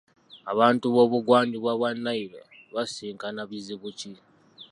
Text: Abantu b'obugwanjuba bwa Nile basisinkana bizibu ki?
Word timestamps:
Abantu 0.51 0.85
b'obugwanjuba 0.93 1.71
bwa 1.79 1.91
Nile 2.03 2.39
basisinkana 2.73 3.41
bizibu 3.49 3.87
ki? 3.99 4.11